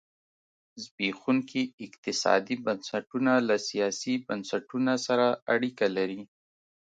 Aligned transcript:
زبېښونکي 0.83 1.61
اقتصادي 1.85 2.55
بنسټونه 2.65 3.33
له 3.47 3.55
سیاسي 3.67 4.13
بنسټونه 4.27 4.93
سره 5.05 5.27
اړیکه 5.53 5.85
لري. 5.97 6.21